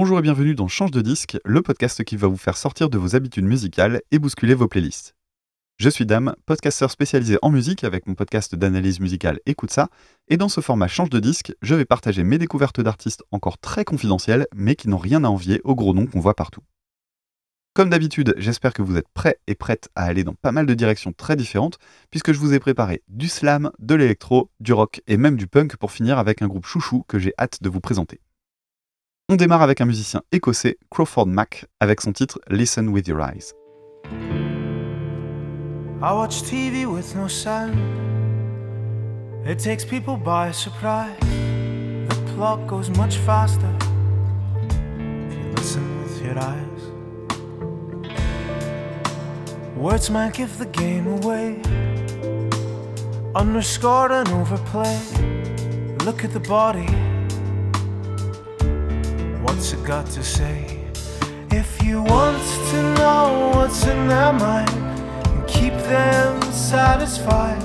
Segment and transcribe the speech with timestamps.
[0.00, 2.96] Bonjour et bienvenue dans Change de disque, le podcast qui va vous faire sortir de
[2.96, 5.16] vos habitudes musicales et bousculer vos playlists.
[5.76, 9.88] Je suis Dame, podcasteur spécialisé en musique avec mon podcast d'analyse musicale Écoute ça,
[10.28, 13.84] et dans ce format Change de disque, je vais partager mes découvertes d'artistes encore très
[13.84, 16.62] confidentielles, mais qui n'ont rien à envier aux gros noms qu'on voit partout.
[17.74, 20.74] Comme d'habitude, j'espère que vous êtes prêts et prêtes à aller dans pas mal de
[20.74, 21.80] directions très différentes,
[22.12, 25.76] puisque je vous ai préparé du slam, de l'électro, du rock et même du punk
[25.76, 28.20] pour finir avec un groupe chouchou que j'ai hâte de vous présenter.
[29.30, 33.52] On démarre avec un musicien écossais, Crawford Mack, avec son titre Listen with Your Eyes.
[36.00, 37.76] I watch TV with no sound.
[39.44, 41.14] It takes people by surprise.
[42.08, 43.68] The plot goes much faster
[45.28, 46.90] if you listen with your eyes.
[49.76, 51.60] Words might give the game away,
[53.34, 56.00] underscored and overplayed.
[56.06, 57.07] Look at the body.
[61.50, 62.38] If you want
[62.70, 64.70] to know what's in their mind
[65.48, 67.60] keep them satisfied,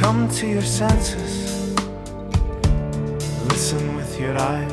[0.00, 1.76] come to your senses.
[3.48, 4.72] Listen with your eyes.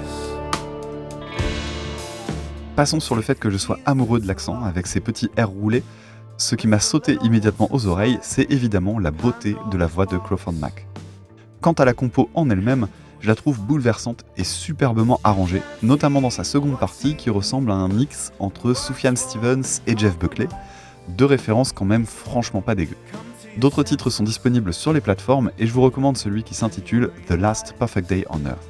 [2.76, 5.84] Passons sur le fait que je sois amoureux de l'accent avec ses petits airs roulés.
[6.38, 10.17] Ce qui m'a sauté immédiatement aux oreilles, c'est évidemment la beauté de la voix de
[10.17, 10.88] Crawford Mack.
[11.61, 12.88] Quant à la compo en elle-même,
[13.22, 17.76] je la trouve bouleversante et superbement arrangée, notamment dans sa seconde partie qui ressemble à
[17.76, 20.48] un mix entre Sufjan Stevens et Jeff Buckley,
[21.10, 22.98] deux références quand même franchement pas dégueu.
[23.58, 27.32] D'autres titres sont disponibles sur les plateformes et je vous recommande celui qui s'intitule The
[27.32, 28.68] Last Perfect Day on Earth.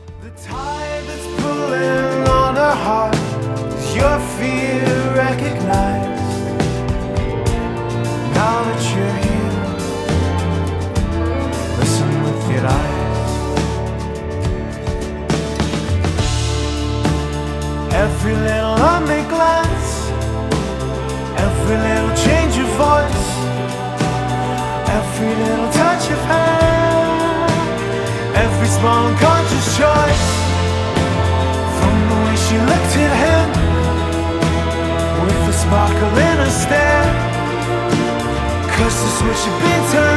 [39.34, 40.17] 是悲惨。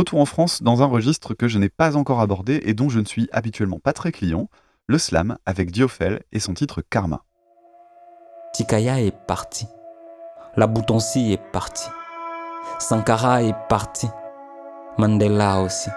[0.00, 3.00] Retour en France dans un registre que je n'ai pas encore abordé et dont je
[3.00, 4.48] ne suis habituellement pas très client,
[4.86, 7.26] le slam avec Diophel et son titre Karma.
[8.54, 9.66] Tikaya est parti.
[10.56, 11.90] La Boutonsi est partie.
[12.78, 14.08] Sankara est parti.
[14.96, 15.90] Mandela aussi.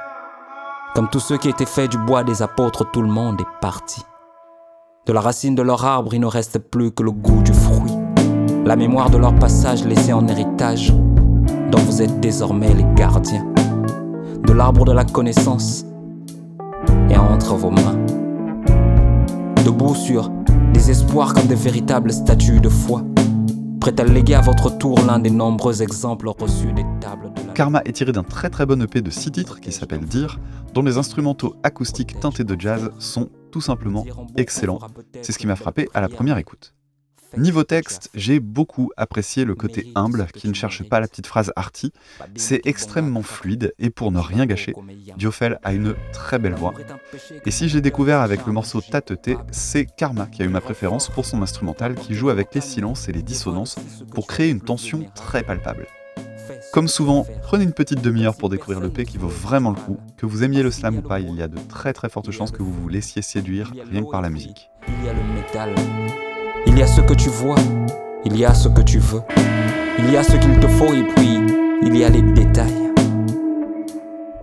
[0.95, 4.01] Comme tous ceux qui étaient faits du bois des apôtres, tout le monde est parti.
[5.05, 7.93] De la racine de leur arbre, il ne reste plus que le goût du fruit.
[8.65, 13.52] La mémoire de leur passage laissé en héritage, dont vous êtes désormais les gardiens.
[14.45, 15.85] De l'arbre de la connaissance
[17.09, 17.97] et entre vos mains.
[19.65, 20.29] Debout sur
[20.73, 23.03] des espoirs comme de véritables statues de foi,
[23.79, 27.53] prêtes à léguer à votre tour l'un des nombreux exemples reçus des tables de la
[27.53, 30.39] Karma est tiré d'un très très bon EP de 6 titres qui s'appelle Dire,
[30.73, 34.05] dont les instrumentaux acoustiques teintés de jazz sont tout simplement
[34.35, 34.79] excellents.
[35.21, 36.73] C'est ce qui m'a frappé à la première écoute.
[37.37, 41.51] Niveau texte, j'ai beaucoup apprécié le côté humble qui ne cherche pas la petite phrase
[41.55, 41.91] arty.
[42.35, 44.73] C'est extrêmement fluide et pour ne rien gâcher,
[45.17, 46.73] Diophel a une très belle voix.
[47.45, 50.61] Et si je l'ai découvert avec le morceau Tateté, c'est Karma qui a eu ma
[50.61, 53.77] préférence pour son instrumental qui joue avec les silences et les dissonances
[54.13, 55.87] pour créer une tension très palpable.
[56.71, 59.97] Comme souvent, prenez une petite demi-heure pour découvrir le P qui vaut vraiment le coup.
[60.17, 62.51] Que vous aimiez le slam ou pas, il y a de très très fortes chances
[62.51, 64.69] que vous vous laissiez séduire rien que par la musique.
[64.87, 65.73] Il y a le métal.
[66.65, 67.55] Il y a ce que tu vois.
[68.25, 69.21] Il y a ce que tu veux.
[69.99, 71.39] Il y a ce qu'il te faut et puis
[71.83, 72.91] il y a les détails.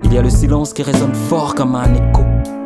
[0.05, 2.22] Il y a le silence qui résonne fort comme un écho.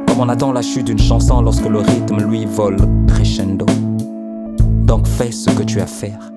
[0.07, 2.77] Comme on attend la chute d'une chanson lorsque le rythme lui vole
[3.09, 3.67] crescendo.
[4.85, 6.33] Donc fais ce que tu as à faire.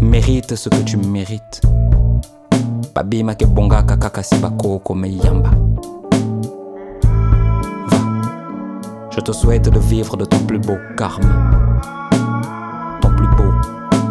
[0.00, 1.60] Mérite ce que tu mérites.
[2.98, 5.50] babima ke meyamba va
[9.10, 11.97] je te souhaite de vivre de ton plus beau karma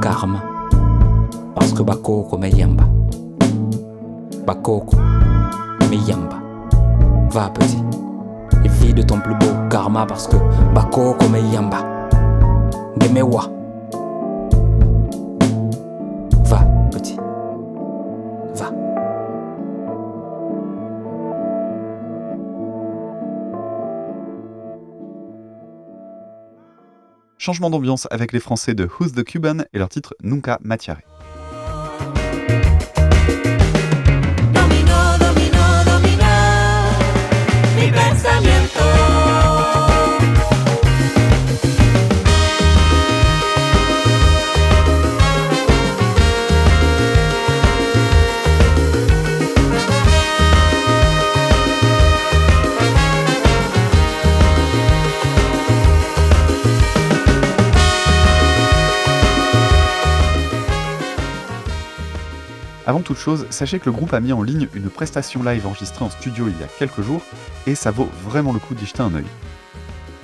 [0.08, 0.42] karma.
[1.56, 2.84] Parce que bakoko me yamba.
[4.46, 4.96] Bakoko
[5.90, 6.38] me yamba.
[7.30, 7.84] Va petit.
[8.64, 10.38] Et vis de ton plus beau karma parce que
[10.74, 11.98] bakoko me yamba.
[27.48, 30.98] Changement d'ambiance avec les Français de Who's the Cuban et leur titre Nunca Matiare.
[62.88, 66.06] Avant toute chose, sachez que le groupe a mis en ligne une prestation live enregistrée
[66.06, 67.22] en studio il y a quelques jours,
[67.68, 69.26] et ça vaut vraiment le coup d'y jeter un œil.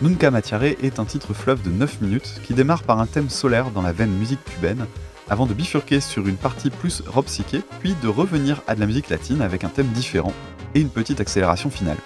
[0.01, 3.69] Nunca Matiare est un titre fleuve de 9 minutes qui démarre par un thème solaire
[3.71, 4.85] dans la veine musique cubaine,
[5.29, 8.85] avant de bifurquer sur une partie plus rock psyché, puis de revenir à de la
[8.85, 10.33] musique latine avec un thème différent
[10.73, 11.97] et une petite accélération finale.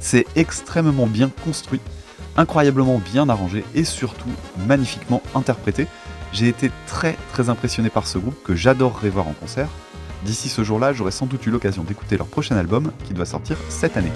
[0.00, 1.80] C'est extrêmement bien construit,
[2.36, 4.30] incroyablement bien arrangé et surtout
[4.66, 5.86] magnifiquement interprété.
[6.36, 9.68] J'ai été très très impressionné par ce groupe que j'adorerais voir en concert.
[10.22, 13.56] D'ici ce jour-là, j'aurai sans doute eu l'occasion d'écouter leur prochain album qui doit sortir
[13.70, 14.12] cette année.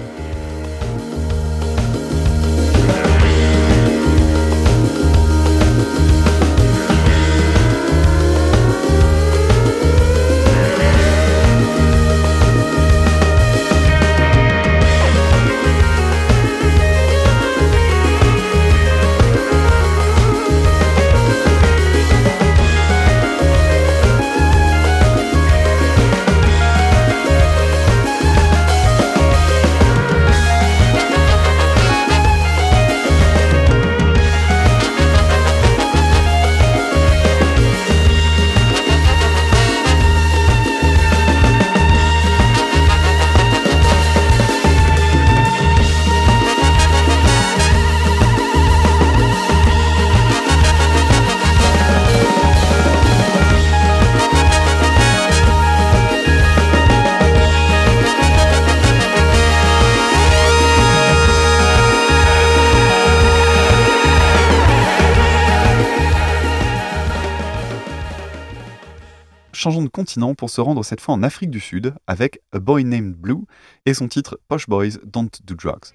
[69.61, 72.83] Changeons de continent pour se rendre cette fois en Afrique du Sud avec A Boy
[72.83, 73.45] Named Blue
[73.85, 75.93] et son titre Posh Boys Don't Do Drugs.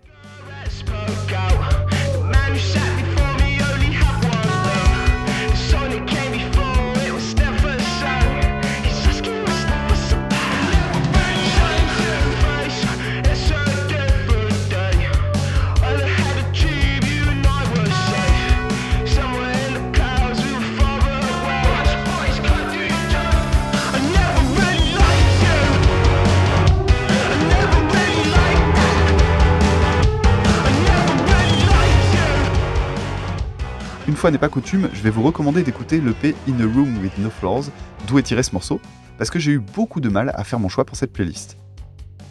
[34.31, 37.67] N'est pas coutume, je vais vous recommander d'écouter l'EP In a Room with No Floors,
[38.07, 38.81] d'où est tiré ce morceau,
[39.19, 41.57] parce que j'ai eu beaucoup de mal à faire mon choix pour cette playlist.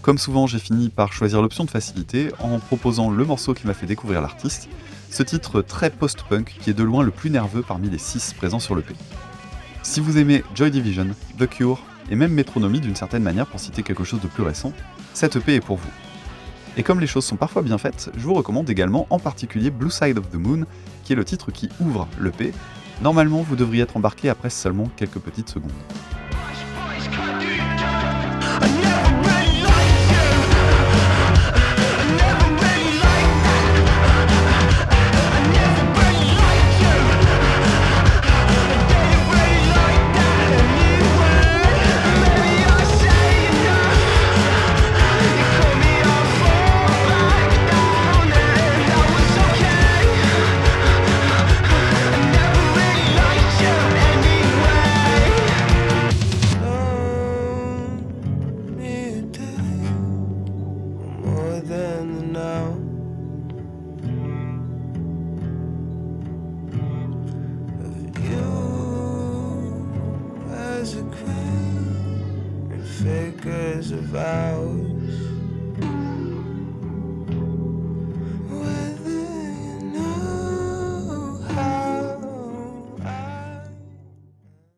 [0.01, 3.73] Comme souvent, j'ai fini par choisir l'option de facilité en proposant le morceau qui m'a
[3.73, 4.67] fait découvrir l'artiste,
[5.09, 8.59] ce titre très post-punk qui est de loin le plus nerveux parmi les 6 présents
[8.59, 8.93] sur l'EP.
[9.81, 13.83] Si vous aimez Joy Division, The Cure et même Metronomy d'une certaine manière pour citer
[13.83, 14.73] quelque chose de plus récent,
[15.13, 15.89] cette EP est pour vous.
[16.77, 19.89] Et comme les choses sont parfois bien faites, je vous recommande également en particulier Blue
[19.89, 20.65] Side of the Moon,
[21.03, 22.53] qui est le titre qui ouvre l'EP.
[23.01, 25.71] Normalement, vous devriez être embarqué après seulement quelques petites secondes.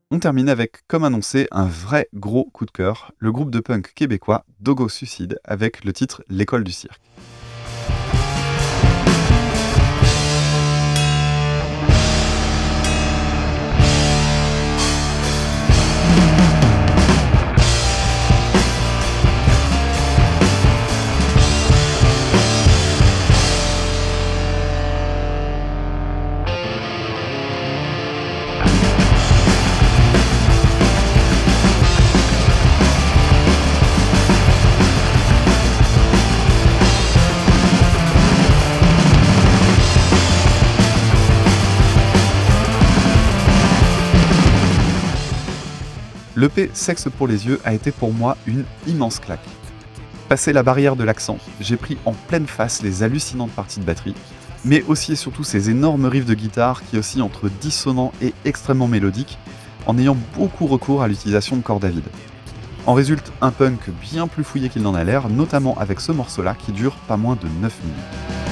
[0.10, 3.94] On termine avec, comme annoncé, un vrai gros coup de cœur, le groupe de punk
[3.94, 7.02] québécois Dogo Suicide avec le titre L'école du cirque.
[46.48, 49.44] L'EP Sexe pour les yeux a été pour moi une immense claque.
[50.30, 54.16] Passé la barrière de l'accent, j'ai pris en pleine face les hallucinantes parties de batterie,
[54.64, 58.88] mais aussi et surtout ces énormes riffs de guitare qui oscillent entre dissonants et extrêmement
[58.88, 59.38] mélodiques,
[59.88, 62.08] en ayant beaucoup recours à l'utilisation de cordes à vide.
[62.86, 66.56] En résulte un punk bien plus fouillé qu'il n'en a l'air, notamment avec ce morceau-là
[66.58, 68.47] qui dure pas moins de 9 minutes.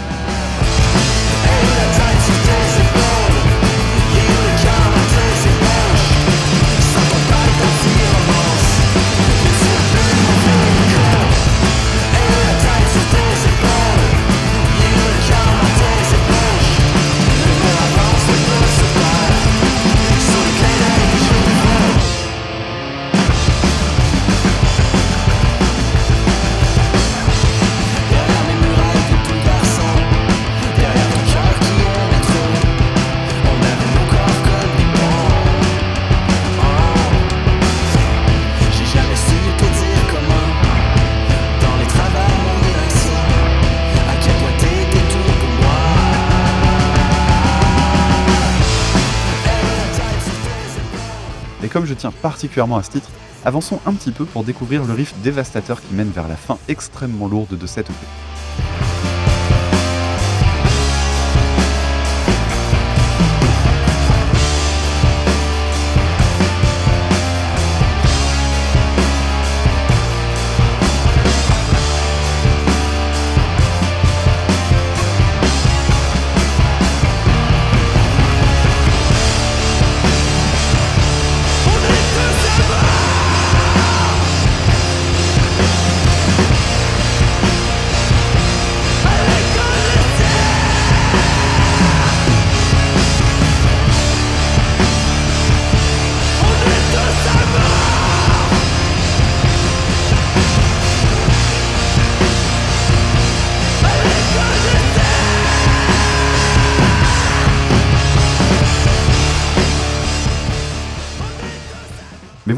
[51.75, 53.09] Comme je tiens particulièrement à ce titre,
[53.43, 57.27] avançons un petit peu pour découvrir le riff dévastateur qui mène vers la fin extrêmement
[57.27, 58.64] lourde de cette EP.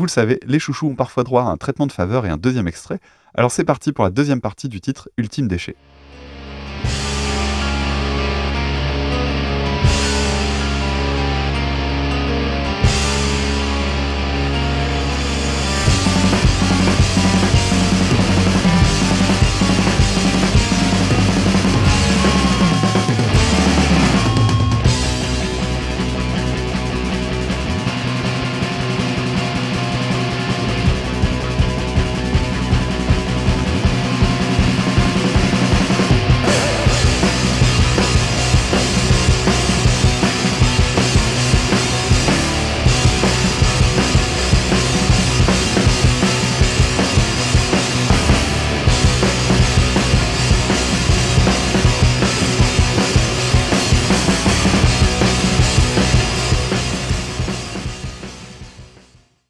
[0.08, 2.68] Le savez, les chouchous ont parfois droit à un traitement de faveur et un deuxième
[2.68, 3.00] extrait,
[3.36, 5.76] alors c'est parti pour la deuxième partie du titre Ultime déchet.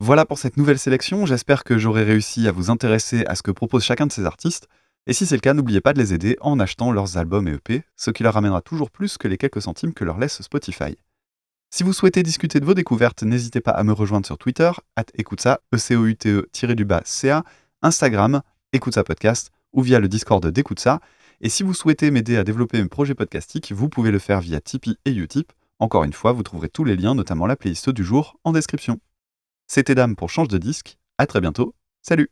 [0.07, 3.51] Voilà pour cette nouvelle sélection, j'espère que j'aurai réussi à vous intéresser à ce que
[3.51, 4.69] propose chacun de ces artistes,
[5.05, 7.55] et si c'est le cas, n'oubliez pas de les aider en achetant leurs albums et
[7.55, 10.95] EP, ce qui leur ramènera toujours plus que les quelques centimes que leur laisse Spotify.
[11.71, 15.07] Si vous souhaitez discuter de vos découvertes, n'hésitez pas à me rejoindre sur Twitter, at
[15.19, 17.43] e u t e
[17.81, 21.01] Instagram, écoute ça podcast, ou via le Discord d'écoute ça.
[21.41, 24.61] Et si vous souhaitez m'aider à développer mes projets podcastiques, vous pouvez le faire via
[24.61, 25.51] Tipeee et Utip.
[25.79, 29.01] Encore une fois, vous trouverez tous les liens, notamment la playlist du jour, en description.
[29.67, 30.97] C'était Dame pour Change de disque.
[31.17, 31.75] À très bientôt.
[32.01, 32.29] Salut